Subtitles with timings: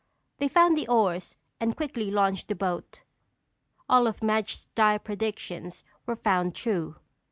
[0.39, 3.03] They found the oars and quickly launched the boat.
[3.87, 6.95] All of Madge's dire predictions were found true.